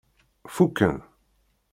Fuken. 0.53 0.93